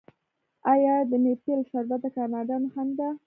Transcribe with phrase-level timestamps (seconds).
[0.73, 3.09] آیا د میپل شربت د کاناډا نښه نه ده؟